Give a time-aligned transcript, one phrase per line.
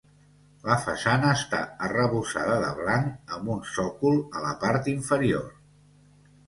[0.69, 5.51] La façana està arrebossada de blanc amb un sòcol a la part inferior.